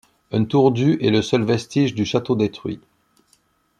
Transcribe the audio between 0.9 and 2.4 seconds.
est le seul vestige du château